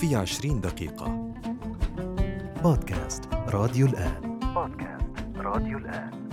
[0.00, 1.32] في عشرين دقيقة.
[2.62, 4.38] بودكاست راديو الآن.
[4.54, 6.30] بودكاست راديو الآن.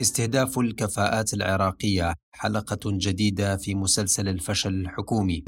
[0.00, 5.44] استهداف الكفاءات العراقية حلقة جديدة في مسلسل الفشل الحكومي.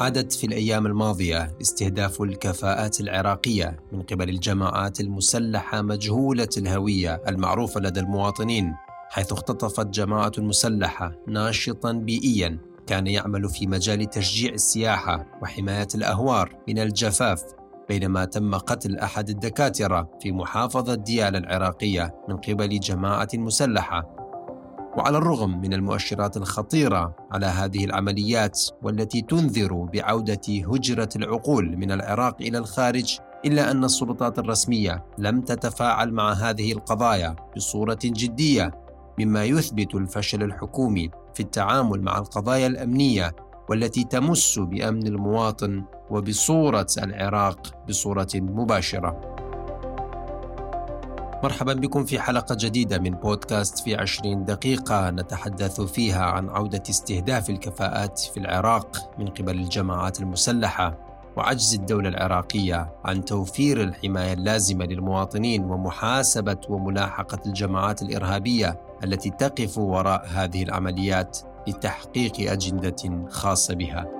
[0.00, 8.00] عادت في الأيام الماضية استهداف الكفاءات العراقية من قبل الجماعات المسلحة مجهولة الهوية المعروفة لدى
[8.00, 8.74] المواطنين
[9.10, 16.78] حيث اختطفت جماعة مسلحة ناشطا بيئيا كان يعمل في مجال تشجيع السياحة وحماية الأهوار من
[16.78, 17.42] الجفاف
[17.88, 24.17] بينما تم قتل أحد الدكاترة في محافظة ديالى العراقية من قبل جماعة مسلحة
[24.96, 32.36] وعلى الرغم من المؤشرات الخطيرة على هذه العمليات والتي تنذر بعودة هجرة العقول من العراق
[32.40, 38.70] إلى الخارج إلا أن السلطات الرسمية لم تتفاعل مع هذه القضايا بصورة جدية
[39.18, 43.32] مما يثبت الفشل الحكومي في التعامل مع القضايا الأمنية
[43.68, 49.37] والتي تمس بأمن المواطن وبصورة العراق بصورة مباشرة.
[51.42, 57.50] مرحبا بكم في حلقة جديدة من بودكاست في عشرين دقيقة نتحدث فيها عن عودة استهداف
[57.50, 60.98] الكفاءات في العراق من قبل الجماعات المسلحة
[61.36, 70.26] وعجز الدولة العراقية عن توفير الحماية اللازمة للمواطنين ومحاسبة وملاحقة الجماعات الإرهابية التي تقف وراء
[70.26, 71.38] هذه العمليات
[71.68, 74.17] لتحقيق أجندة خاصة بها.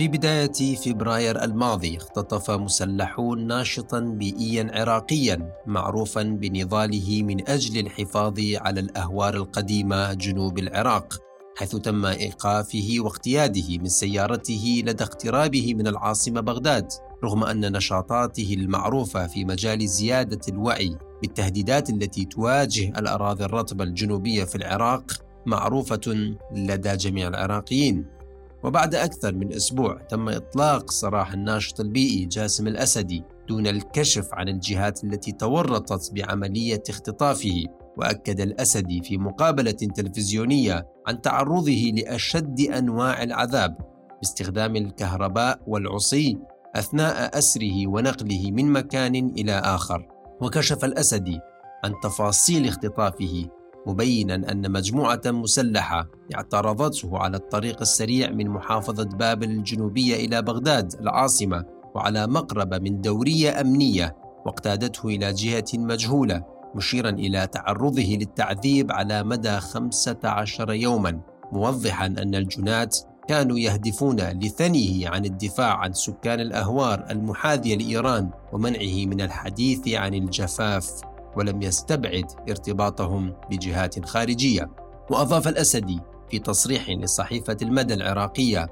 [0.00, 8.80] في بداية فبراير الماضي اختطف مسلحون ناشطا بيئيا عراقيا معروفا بنضاله من أجل الحفاظ على
[8.80, 11.18] الأهوار القديمة جنوب العراق
[11.56, 16.88] حيث تم إيقافه واقتياده من سيارته لدى اقترابه من العاصمة بغداد
[17.24, 24.54] رغم أن نشاطاته المعروفة في مجال زيادة الوعي بالتهديدات التي تواجه الأراضي الرطبة الجنوبية في
[24.54, 25.12] العراق
[25.46, 28.19] معروفة لدى جميع العراقيين.
[28.64, 35.04] وبعد أكثر من أسبوع تم إطلاق سراح الناشط البيئي جاسم الأسدي دون الكشف عن الجهات
[35.04, 37.64] التي تورطت بعملية اختطافه
[37.96, 43.76] وأكد الأسدي في مقابلة تلفزيونية عن تعرضه لأشد أنواع العذاب
[44.22, 46.38] باستخدام الكهرباء والعصي
[46.76, 50.08] أثناء أسره ونقله من مكان إلى آخر.
[50.40, 51.40] وكشف الأسدي
[51.84, 53.48] عن تفاصيل اختطافه
[53.86, 61.64] مبينا أن مجموعة مسلحة اعترضته على الطريق السريع من محافظة بابل الجنوبية إلى بغداد العاصمة
[61.94, 69.60] وعلى مقربة من دورية أمنية واقتادته إلى جهة مجهولة مشيرا إلى تعرضه للتعذيب على مدى
[69.60, 71.20] 15 يوما
[71.52, 72.96] موضحا أن الجنات
[73.28, 81.00] كانوا يهدفون لثنيه عن الدفاع عن سكان الأهوار المحاذية لإيران ومنعه من الحديث عن الجفاف.
[81.36, 84.70] ولم يستبعد ارتباطهم بجهات خارجية.
[85.10, 88.68] وأضاف الأسدي في تصريح لصحيفة المدى العراقية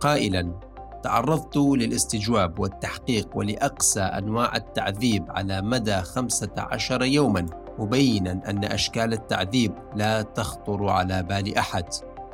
[0.00, 0.60] قائلا
[1.02, 7.46] تعرضت للاستجواب والتحقيق ولأقصى أنواع التعذيب على مدى 15 يوما
[7.78, 11.84] مبينا أن أشكال التعذيب لا تخطر على بال أحد.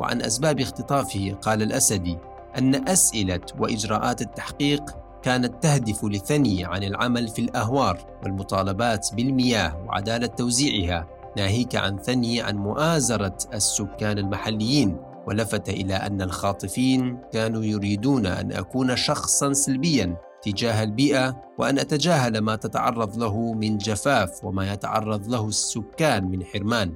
[0.00, 2.19] وعن أسباب اختطافه قال الأسدي
[2.59, 11.08] أن أسئلة وإجراءات التحقيق كانت تهدف لثني عن العمل في الأهوار والمطالبات بالمياه وعدالة توزيعها
[11.36, 14.97] ناهيك عن ثني عن مؤازرة السكان المحليين.
[15.26, 22.56] ولفت إلى أن الخاطفين كانوا يريدون أن أكون شخصا سلبيا تجاه البيئة وأن أتجاهل ما
[22.56, 26.94] تتعرض له من جفاف وما يتعرض له السكان من حرمان.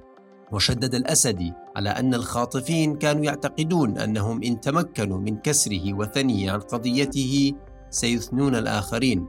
[0.52, 7.52] وشدد الأسدي على أن الخاطفين كانوا يعتقدون أنهم إن تمكنوا من كسره وثنيه عن قضيته
[7.94, 9.26] سيثنون الآخرين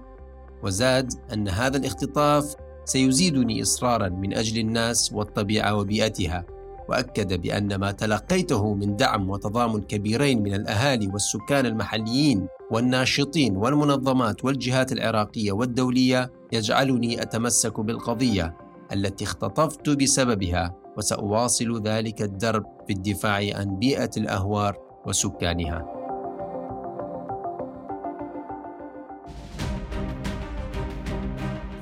[0.63, 2.55] وزاد أن هذا الاختطاف
[2.85, 6.45] سيزيدني إصرارا من أجل الناس والطبيعة وبيئتها
[6.89, 14.91] وأكد بأن ما تلقيته من دعم وتضامن كبيرين من الأهالي والسكان المحليين والناشطين والمنظمات والجهات
[14.91, 18.57] العراقية والدولية يجعلني أتمسك بالقضية
[18.93, 24.77] التي اختطفت بسببها وسأواصل ذلك الدرب في الدفاع عن بيئة الأهوار
[25.07, 25.94] وسكانها.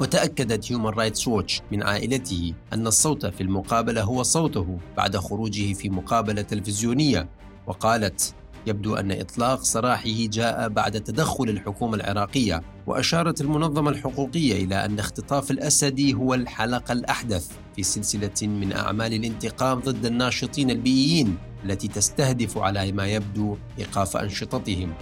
[0.03, 5.89] وتأكدت هيومان رايتس ووتش من عائلته أن الصوت في المقابلة هو صوته بعد خروجه في
[5.89, 7.29] مقابلة تلفزيونية
[7.67, 8.35] وقالت
[8.67, 15.51] يبدو أن إطلاق سراحه جاء بعد تدخل الحكومة العراقية وأشارت المنظمة الحقوقية إلى أن اختطاف
[15.51, 22.91] الأسدي هو الحلقة الأحدث في سلسلة من أعمال الانتقام ضد الناشطين البيئيين التي تستهدف على
[22.91, 24.94] ما يبدو إيقاف أنشطتهم.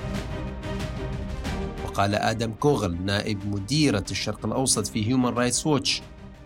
[1.92, 6.02] وقال آدم كوغل نائب مديرة الشرق الأوسط في هيومان رايتس ووتش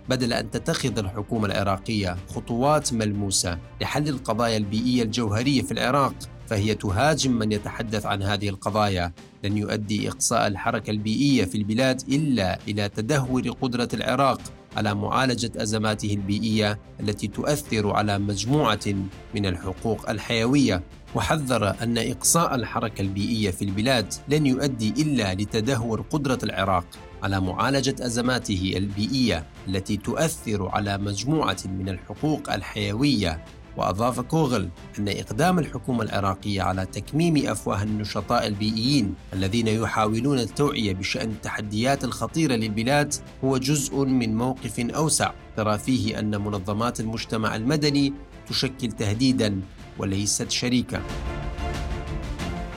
[0.09, 6.13] بدل أن تتخذ الحكومة العراقية خطوات ملموسة لحل القضايا البيئية الجوهرية في العراق
[6.47, 9.11] فهي تهاجم من يتحدث عن هذه القضايا.
[9.43, 14.41] لن يؤدي إقصاء الحركة البيئية في البلاد إلا إلى تدهور قدرة العراق.
[14.75, 18.85] على معالجة أزماته البيئية التي تؤثر على مجموعة
[19.35, 20.83] من الحقوق الحيوية.
[21.15, 26.85] وحذر أن إقصاء الحركة البيئية في البلاد لن يؤدي إلا لتدهور قدرة العراق
[27.23, 33.43] على معالجة أزماته البيئية التي تؤثر على مجموعة من الحقوق الحيوية
[33.77, 34.69] وأضاف كوغل
[34.99, 42.55] أن إقدام الحكومة العراقية على تكميم أفواه النشطاء البيئيين الذين يحاولون التوعية بشأن التحديات الخطيرة
[42.55, 43.13] للبلاد
[43.43, 48.13] هو جزء من موقف أوسع ترى فيه أن منظمات المجتمع المدني
[48.47, 49.61] تشكل تهديدا
[49.99, 51.01] وليست شريكة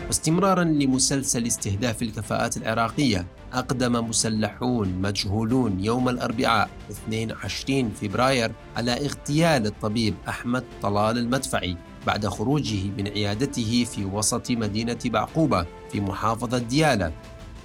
[0.06, 10.14] واستمرارا لمسلسل استهداف الكفاءات العراقية أقدم مسلحون مجهولون يوم الأربعاء 22 فبراير على اغتيال الطبيب
[10.28, 17.12] أحمد طلال المدفعي بعد خروجه من عيادته في وسط مدينة بعقوبة في محافظة ديالى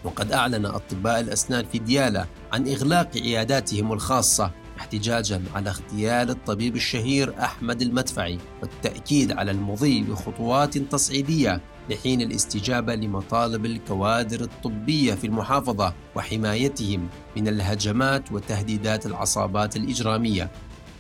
[0.03, 7.33] وقد أعلن أطباء الأسنان في ديالى عن إغلاق عياداتهم الخاصة احتجاجا على اغتيال الطبيب الشهير
[7.39, 17.07] أحمد المدفعي والتأكيد على المضي بخطوات تصعيدية لحين الاستجابة لمطالب الكوادر الطبية في المحافظة وحمايتهم
[17.37, 20.51] من الهجمات وتهديدات العصابات الإجرامية.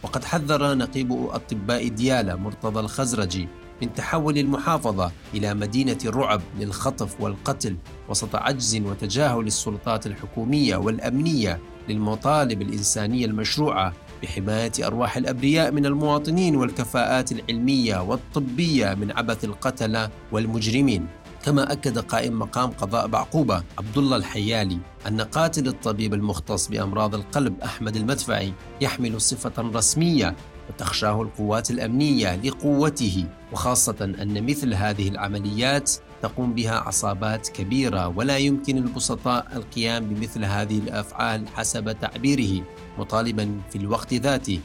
[0.03, 3.47] وقد حذر نقيب أطباء ديالى مرتضى الخزرجي
[3.81, 7.77] من تحول المحافظة إلى مدينة الرعب للخطف والقتل
[8.09, 11.59] وسط عجز وتجاهل السلطات الحكومية والأمنية
[11.89, 13.93] للمطالب الإنسانية المشروعة
[14.23, 21.07] بحماية أرواح الأبرياء من المواطنين والكفاءات العلمية والطبية من عبث القتلة والمجرمين.
[21.45, 24.77] كما أكد قائم مقام قضاء بعقوبة عبد الله الحيالي
[25.07, 30.35] أن قاتل الطبيب المختص بأمراض القلب أحمد المدفعي يحمل صفة رسمية
[30.69, 35.91] وتخشاه القوات الأمنية لقوته وخاصة أن مثل هذه العمليات
[36.23, 42.63] تقوم بها عصابات كبيرة ولا يمكن البسطاء القيام بمثل هذه الأفعال حسب تعبيره
[42.97, 44.59] مطالبا في الوقت ذاته.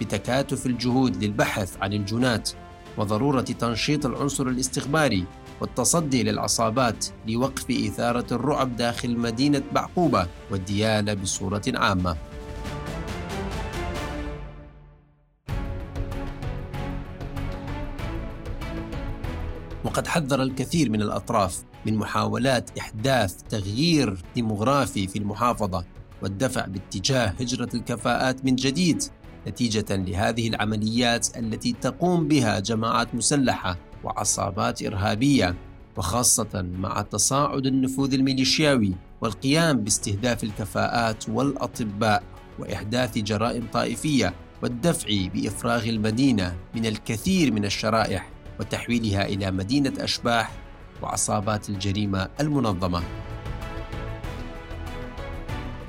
[0.00, 2.50] بتكاتف الجهود للبحث عن الجنات
[2.98, 5.24] وضرورة تنشيط العنصر الاستخباري
[5.60, 12.16] والتصدي للعصابات لوقف إثارة الرعب داخل مدينة بعقوبة والديالة بصورة عامة.
[19.90, 25.84] وقد حذر الكثير من الأطراف من محاولات إحداث تغيير ديموغرافي في المحافظة
[26.22, 29.02] والدفع باتجاه هجرة الكفاءات من جديد
[29.48, 35.54] نتيجة لهذه العمليات التي تقوم بها جماعات مسلحة وعصابات إرهابية
[35.96, 42.22] وخاصة مع تصاعد النفوذ الميليشياوي والقيام باستهداف الكفاءات والأطباء
[42.58, 48.39] وإحداث جرائم طائفية والدفع بإفراغ المدينة من الكثير من الشرائح.
[48.60, 50.52] وتحويلها إلى مدينة أشباح
[51.02, 53.02] وعصابات الجريمة المنظمة.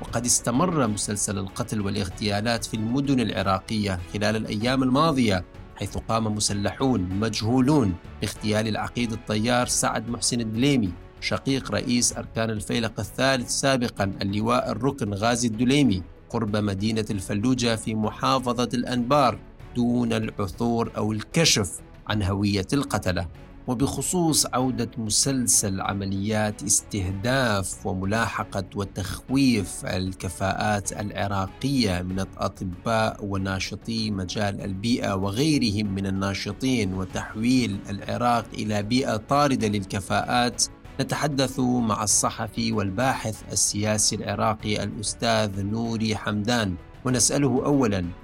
[0.00, 5.44] وقد استمر مسلسل القتل والاغتيالات في المدن العراقية خلال الأيام الماضية
[5.76, 13.50] حيث قام مسلحون مجهولون باغتيال العقيد الطيار سعد محسن الدليمي شقيق رئيس أركان الفيلق الثالث
[13.50, 19.38] سابقا اللواء الركن غازي الدليمي قرب مدينة الفلوجة في محافظة الأنبار
[19.76, 21.80] دون العثور أو الكشف.
[22.08, 23.28] عن هوية القتلة
[23.66, 35.94] وبخصوص عودة مسلسل عمليات استهداف وملاحقة وتخويف الكفاءات العراقية من الأطباء وناشطي مجال البيئة وغيرهم
[35.94, 40.64] من الناشطين وتحويل العراق إلى بيئة طاردة للكفاءات
[41.00, 48.21] نتحدث مع الصحفي والباحث السياسي العراقي الأستاذ نوري حمدان ونسأله أولاً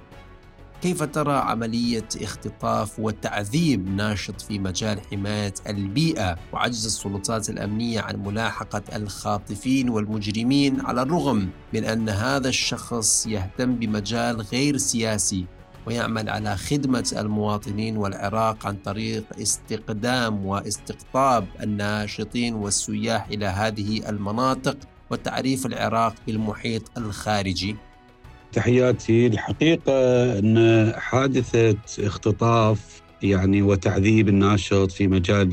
[0.81, 8.83] كيف ترى عملية اختطاف وتعذيب ناشط في مجال حماية البيئة وعجز السلطات الأمنية عن ملاحقة
[8.95, 15.45] الخاطفين والمجرمين على الرغم من أن هذا الشخص يهتم بمجال غير سياسي
[15.87, 24.77] ويعمل على خدمة المواطنين والعراق عن طريق استقدام واستقطاب الناشطين والسياح إلى هذه المناطق
[25.09, 27.75] وتعريف العراق بالمحيط الخارجي.
[28.51, 29.93] تحياتي الحقيقة
[30.39, 35.49] أن حادثة اختطاف يعني وتعذيب الناشط في مجال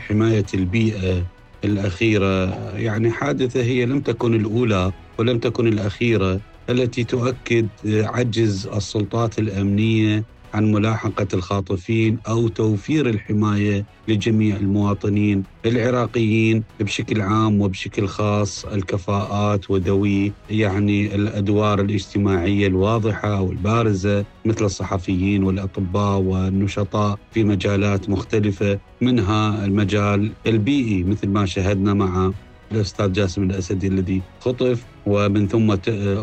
[0.00, 1.26] حماية البيئة
[1.64, 10.24] الأخيرة يعني حادثة هي لم تكن الأولى ولم تكن الأخيرة التي تؤكد عجز السلطات الأمنية
[10.54, 18.64] عن ملاحقة الخاطفين أو توفير الحماية لجميع المواطنين العراقيين بشكل عام وبشكل خاص.
[18.64, 28.78] الكفاءات وذوي يعني الأدوار الاجتماعية الواضحة أو البارزة مثل الصحفيين والأطباء والنشطاء في مجالات مختلفة
[29.00, 32.30] منها المجال البيئي مثل ما شاهدنا مع
[32.72, 34.93] الأستاذ جاسم الأسدي الذي خطف.
[35.06, 35.76] ومن ثم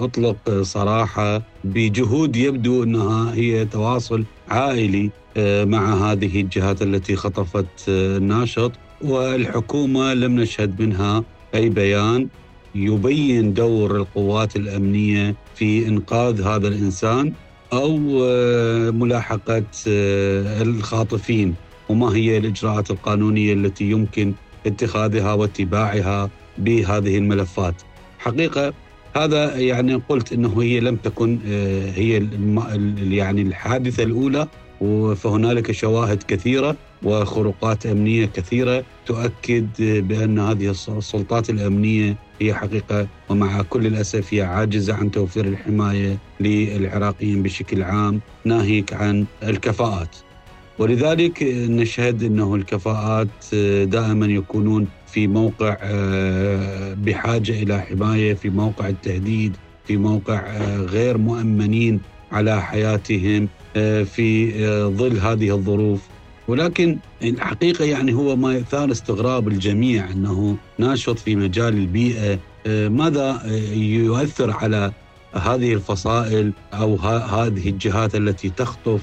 [0.04, 8.18] اطلق صراحة بجهود يبدو أنها هي تواصل عائلي آه، مع هذه الجهات التي خطفت آه،
[8.18, 8.72] الناشط
[9.02, 11.24] والحكومة لم نشهد منها
[11.56, 12.28] أي بيان
[12.76, 17.34] يبين دور القوات الأمنية في إنقاذ هذا الإنسان
[17.74, 19.64] أو آه، ملاحقة
[20.62, 21.56] الخاطفين.
[21.90, 24.34] وما هي الإجراءات القانونية التي يمكن
[24.66, 27.76] اتخاذها واتباعها بهذه الملفات؟
[28.22, 28.74] حقيقة
[29.16, 32.28] هذا يعني قلت إنه هي لم تكن آه، هي
[33.12, 34.48] يعني الحادثة الأولى
[35.16, 43.88] فهنالك شواهد كثيرة وخروقات أمنية كثيرة تؤكد بأن هذه السلطات الأمنية هي حقيقة ومع كل
[43.88, 50.16] الأسف هي عاجزة عن توفير الحماية للعراقيين بشكل عام ناهيك عن الكفاءات.
[50.80, 58.90] ولذلك نشهد إنه الكفاءات آه، دائما يكونون في موقع آه، بحاجة إلى حماية في موقع
[58.90, 62.02] التهديد في موقع آه، غير مؤمنين
[62.32, 64.52] على حياتهم آه، في
[64.88, 66.02] ظل هذه الظروف.
[66.48, 72.40] ولكن الحقيقة يعني هو ما يثار استغراب الجميع أنه ناشط في مجال البيئة
[72.90, 73.42] ماذا
[73.74, 74.92] يؤثر على
[75.34, 79.02] هذه الفصائل أو هذه الجهات التي تخطف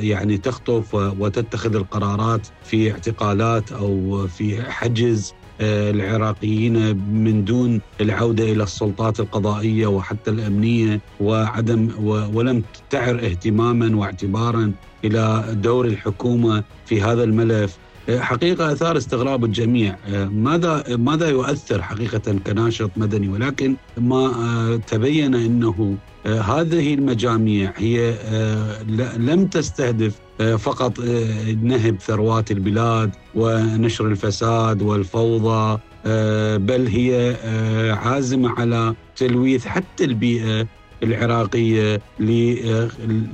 [0.00, 8.62] يعني تخطف وتتخذ القرارات في اعتقالات أو في حجز آه، العراقيين من دون العودة إلى
[8.62, 11.88] السلطات القضائية وحتى الأمنية وعدم
[12.34, 14.72] ولم تعر اهتماما واعتبارا
[15.04, 17.76] إلى دور الحكومة في هذا الملف.
[17.76, 19.96] آه، حقيقة أثار استغراب الجميع.
[20.08, 25.96] آه، ماذا ماذا يؤثر حقيقة كناشط مدني؟ ولكن ما تبين أنه
[26.26, 28.82] آه، هذه المجاميع هي آه،
[29.16, 31.00] لم تستهدف آه، فقط
[31.62, 35.80] نهب ثروات البلاد ونشر الفساد والفوضى
[36.58, 37.36] بل هي
[38.04, 40.66] عازمة على تلويث حتى البيئة
[41.02, 42.00] العراقيه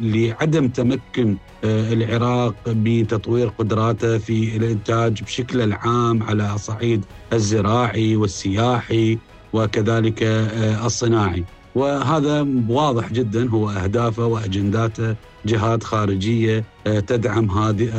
[0.00, 9.18] لعدم تمكن العراق بتطوير قدراته في الإنتاج بشكل العام على صعيد الزراعي والسياحي
[9.52, 10.22] وكذلك
[10.84, 11.44] الصناعي.
[11.74, 17.90] وهذا واضح جدا هو أهدافه وأجنداته جهات خارجية آه، تدعم هذه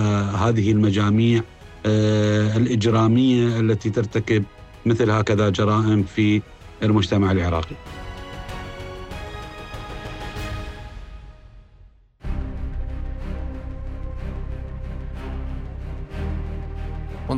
[0.70, 1.42] آه، المجاميع
[1.86, 4.44] آه، الإجرامية التي ترتكب
[4.86, 6.42] مثل هكذا جرائم في
[6.84, 7.76] المجتمع العراقي.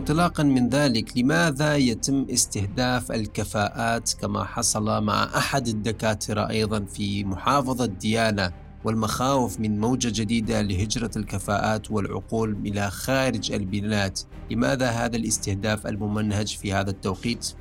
[0.03, 7.85] وانطلاقا من ذلك لماذا يتم استهداف الكفاءات كما حصل مع أحد الدكاترة أيضا في محافظة
[7.85, 8.51] ديانه
[8.83, 14.17] والمخاوف من موجة جديدة لهجرة الكفاءات والعقول إلى خارج البلاد،
[14.51, 17.53] لماذا هذا الاستهداف الممنهج في هذا التوقيت؟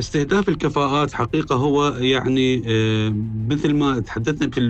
[0.00, 3.14] استهداف الكفاءات حقيقة هو يعني آه،
[3.48, 4.60] مثل ما تحدثنا في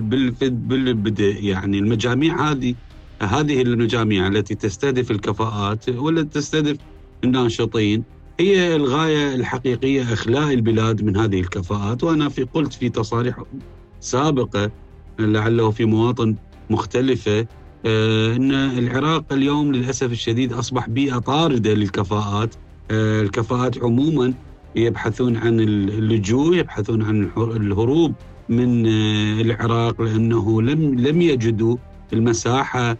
[0.50, 2.74] بالبدء يعني المجاميع هذه
[3.22, 6.76] هذه المجاميع التي تستهدف الكفاءات والتي تستهدف
[7.24, 8.04] الناشطين
[8.40, 12.04] هي الغاية الحقيقية إخلاء البلاد من هذه الكفاءات.
[12.04, 13.42] وأنا في قلت في تصاريح
[14.00, 14.70] سابقة
[15.18, 16.36] لعله في مواطن
[16.70, 17.46] مختلفة
[17.86, 22.54] آه، إن العراق اليوم للأسف الشديد أصبح بيئة طاردة للكفاءات.
[22.90, 24.34] آه، الكفاءات عموما
[24.76, 28.14] يبحثون عن اللجوء يبحثون عن الهروب
[28.48, 31.76] من آه، العراق لأنه لم لم يجدوا
[32.12, 32.96] المساحة آه،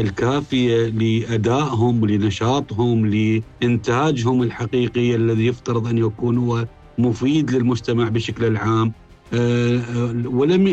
[0.00, 6.66] الكافية لأدائهم ولنشاطهم لإنتاجهم الحقيقي الذي يفترض أن يكون هو
[6.98, 8.92] مفيد للمجتمع بشكل العام
[9.34, 10.66] آه، آه، ولم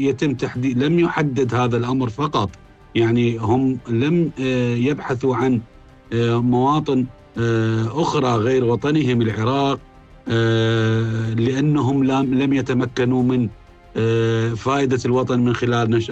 [0.00, 2.50] يتم تحديد لم يحدد هذا الأمر فقط.
[2.94, 4.30] يعني هم لم
[4.76, 5.60] يبحثوا عن
[6.12, 7.06] مواطن
[7.88, 9.78] أخرى غير وطنهم العراق
[11.38, 13.65] لأنهم لم يتمكنوا من آه،
[14.56, 16.02] فائدة الوطن من خلال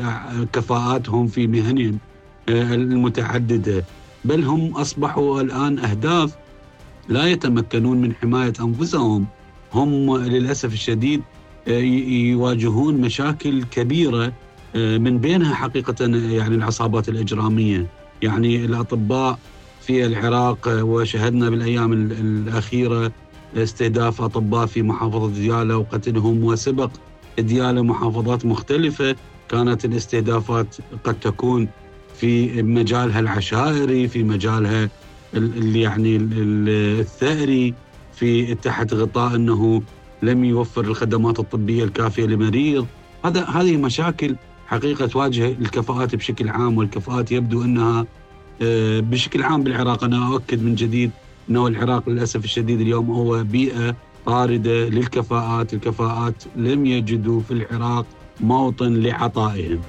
[0.52, 1.98] كفاءاتهم في مهنهم
[2.48, 3.84] آه، المتعددة.
[4.24, 6.34] بل هم أصبحوا الآن أهداف
[7.08, 9.26] لا يتمكنون من حماية أنفسهم.
[9.74, 11.22] هم للأسف الشديد
[11.68, 14.32] آه، يواجهون مشاكل كبيرة
[14.74, 17.86] من بينها حقيقة يعني العصابات الإجرامية.
[18.22, 19.38] يعني الأطباء
[19.80, 23.12] في العراق وشهدنا بالأيام الأخيرة
[23.56, 26.90] استهداف أطباء في محافظة ديالى وقتلهم وسبق
[27.38, 29.16] ديالى محافظات مختلفة.
[29.48, 31.68] كانت الاستهدافات قد تكون
[32.16, 34.88] في مجالها العشائري في مجالها
[35.34, 36.16] ال يعني
[37.00, 37.74] الثأري
[38.14, 39.82] في تحت غطاء أنه
[40.22, 42.86] لم يوفر الخدمات الطبية الكافية لمريض.
[43.24, 44.36] هذا هذه مشاكل
[44.66, 48.06] حقيقة تواجه الكفاءات بشكل عام والكفاءات يبدو أنها
[48.62, 50.04] آه، بشكل عام بالعراق.
[50.04, 51.10] أنا أؤكد من جديد
[51.50, 58.06] أنه العراق للأسف الشديد اليوم هو بيئة طارده للكفاءات، الكفاءات لم يجدوا في العراق
[58.40, 59.80] موطن لعطائهم.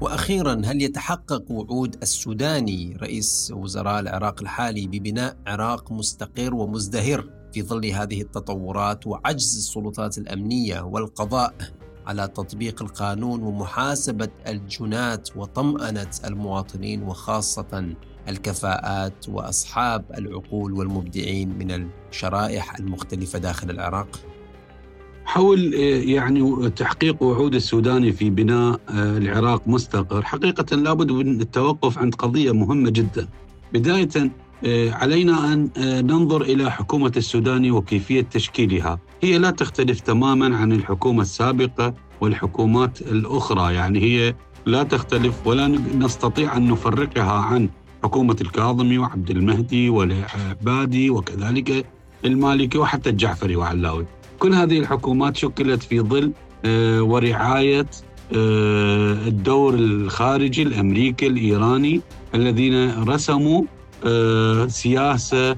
[0.00, 7.86] وأخيرا هل يتحقق وعود السوداني رئيس وزراء العراق الحالي ببناء عراق مستقر ومزدهر في ظل
[7.86, 11.54] هذه التطورات وعجز السلطات الأمنية والقضاء
[12.06, 17.94] على تطبيق القانون ومحاسبة الجنات وطمأنة المواطنين وخاصة
[18.28, 24.20] الكفاءات وأصحاب العقول والمبدعين من الشرائح المختلفة داخل العراق؟
[25.24, 31.98] حول آه، يعني تحقيق وعود السوداني في بناء آه، العراق مستقر حقيقة لابد من التوقف
[31.98, 33.28] عند قضية مهمة جدا
[33.72, 34.30] بداية آه،
[34.66, 35.70] علينا أن
[36.06, 38.98] ننظر إلى حكومة السوداني وكيفية تشكيلها.
[39.22, 43.74] هي لا تختلف تماما عن الحكومة السابقة والحكومات الأخرى.
[43.74, 44.34] يعني هي
[44.66, 47.68] لا تختلف ولا نستطيع أن نفرقها عن
[48.04, 51.86] حكومة الكاظمي وعبد المهدي والعبادي وكذلك
[52.24, 54.06] المالكي وحتى الجعفري وعلاوي.
[54.38, 56.32] كل هذه الحكومات شكلت في ظل
[56.64, 57.86] آه، ورعاية
[58.36, 62.00] آه، الدور الخارجي الأمريكي الإيراني
[62.34, 63.79] الذين رسموا آه،
[64.68, 65.56] سياسة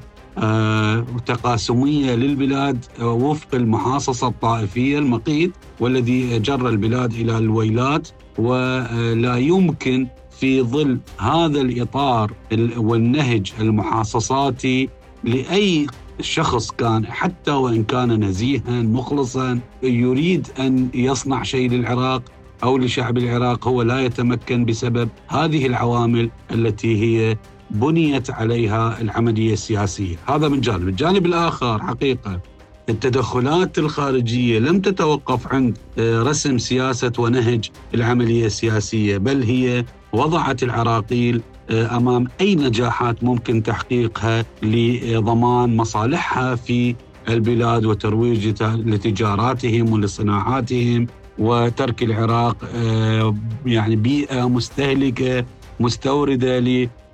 [1.27, 8.09] تقاسمية للبلاد وفق المحاصصة الطائفية المقيت والذي جر البلاد إلى الويلات
[8.39, 12.33] ولا يمكن في ظل هذا الإطار
[12.77, 14.89] والنهج المحاصصاتي
[15.25, 15.87] لأي
[16.21, 22.23] الشخص كان حتى وإن كان نزيها مخلصا يريد أن يصنع شيء للعراق
[22.63, 27.37] أو لشعب العراق هو لا يتمكن بسبب هذه العوامل التي هي
[27.73, 32.41] بنيت عليها العملية السياسية، هذا من جانب، الجانب الآخر حقيقة
[32.89, 41.41] التدخلات الخارجية لم تتوقف عند آه، رسم سياسة ونهج العملية السياسية، بل هي وضعت العراقيل
[41.71, 46.95] آه، أمام أي نجاحات ممكن تحقيقها لضمان مصالحها في
[47.29, 51.07] البلاد وترويج لتجاراتهم ولصناعاتهم
[51.39, 55.45] وترك العراق آه، يعني بيئة مستهلكة
[55.81, 56.59] مستوردة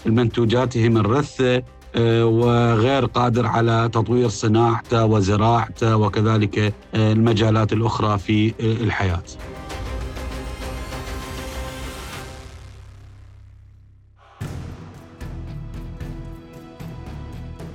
[0.06, 1.62] لمنتوجاتهم الرثه
[1.96, 9.22] آه، وغير قادر على تطوير صناعته وزراعته وكذلك المجالات الأخرى في الحياة.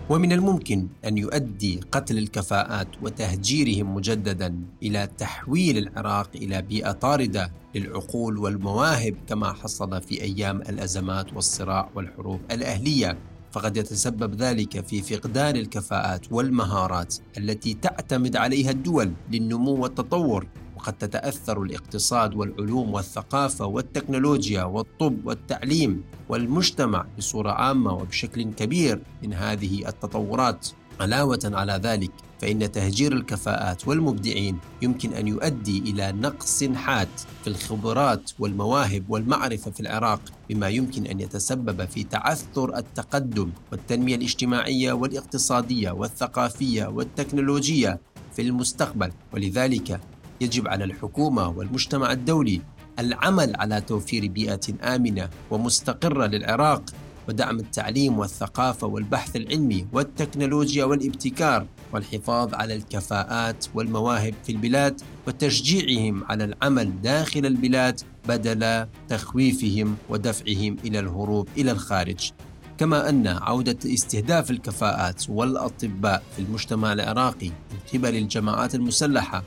[0.10, 8.38] ومن الممكن أن يؤدي قتل الكفاءات وتهجيرهم مجددا إلى تحويل العراق إلى بيئة طاردة للعقول
[8.38, 13.18] والمواهب كما حصل في أيام الأزمات والصراع والحروب الأهلية.
[13.52, 20.48] فقد يتسبب ذلك في فقدان الكفاءات والمهارات التي تعتمد عليها الدول للنمو والتطور.
[20.84, 29.88] وقد تتأثر الاقتصاد والعلوم والثقافة والتكنولوجيا والطب والتعليم والمجتمع بصورة عامة وبشكل كبير من هذه
[29.88, 30.68] التطورات.
[31.00, 37.10] علاوة على ذلك فإن تهجير الكفاءات والمبدعين يمكن أن يؤدي إلى نقص حاد
[37.44, 44.94] في الخبرات والمواهب والمعرفة في العراق بما يمكن أن يتسبب في تعثر التقدم والتنمية الاجتماعية
[44.94, 48.00] والاقتصادية والثقافية والتكنولوجية
[48.36, 49.12] في المستقبل.
[49.34, 50.00] ولذلك
[50.42, 52.62] يجب على الحكومة والمجتمع الدولي
[53.00, 56.84] العمل على توفير بيئة آمنة ومستقرة للعراق
[57.30, 66.44] ودعم التعليم والثقافة والبحث العلمي والتكنولوجيا والابتكار والحفاظ على الكفاءات والمواهب في البلاد وتشجيعهم على
[66.44, 72.32] العمل داخل البلاد بدل تخويفهم ودفعهم إلى الهروب إلى الخارج.
[72.78, 79.44] كما أن عودة استهداف الكفاءات والأطباء في المجتمع العراقي من قبل الجماعات المسلحة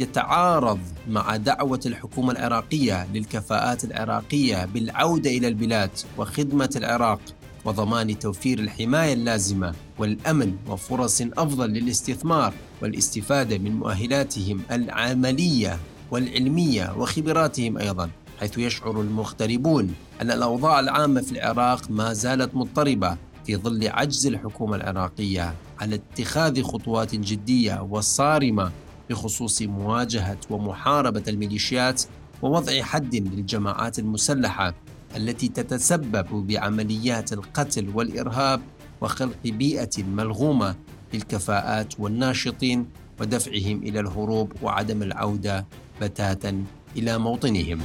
[0.00, 0.78] يتعارض
[1.08, 7.20] مع دعوة الحكومة العراقية للكفاءات العراقية بالعودة إلى البلاد وخدمة العراق
[7.64, 15.78] وضمان توفير الحماية اللازمة والأمن وفرص أفضل للاستثمار والاستفادة من مؤهلاتهم العملية
[16.10, 23.56] والعلمية وخبراتهم أيضا حيث يشعر المغتربون أن الأوضاع العامة في العراق ما زالت مضطربة في
[23.56, 28.70] ظل عجز الحكومة العراقية على اتخاذ خطوات جدية وصارمة
[29.10, 32.02] بخصوص مواجهة ومحاربة الميليشيات
[32.42, 34.74] ووضع حد للجماعات المسلحة
[35.16, 38.60] التي تتسبب بعمليات القتل والإرهاب
[39.00, 40.76] وخلق بيئة ملغومة
[41.14, 42.86] للكفاءات والناشطين
[43.20, 45.66] ودفعهم إلى الهروب وعدم العودة
[46.00, 46.64] بتاتا
[46.96, 47.78] إلى موطنهم.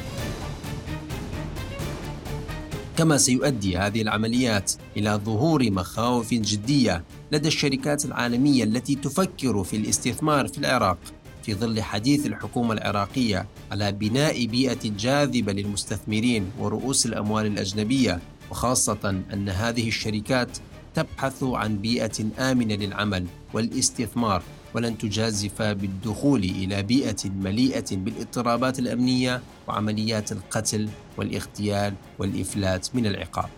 [3.02, 10.48] كما سيؤدي هذه العمليات إلى ظهور مخاوف جدية لدى الشركات العالمية التي تفكر في الاستثمار
[10.48, 10.98] في العراق
[11.44, 18.20] في ظل حديث الحكومة العراقية على بناء بيئة جاذبة للمستثمرين ورؤوس الأموال الأجنبية
[18.52, 20.58] وخاصة أن هذه الشركات
[20.96, 24.44] تبحث عن بيئة آمنة للعمل والاستثمار
[24.76, 30.90] ولن تجازف بالدخول إلى بيئة مليئة بالإضطرابات الأمنية وعمليات القتل
[31.22, 33.50] والاغتيال والإفلات من العقاب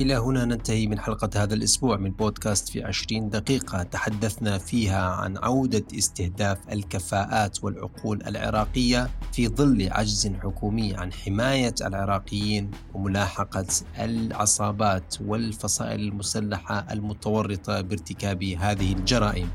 [0.00, 5.36] إلى هنا ننتهي من حلقة هذا الأسبوع من بودكاست في عشرين دقيقة تحدثنا فيها عن
[5.36, 13.66] عودة استهداف الكفاءات والعقول العراقية في ظل عجز حكومي عن حماية العراقيين وملاحقة
[13.98, 19.50] العصابات والفصائل المسلحة المتورطة بارتكاب هذه الجرائم.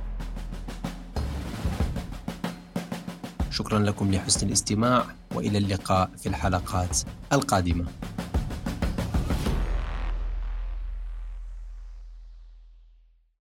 [3.52, 6.98] شكرا لكم لحسن الاستماع وإلى اللقاء في الحلقات
[7.34, 7.86] القادمة.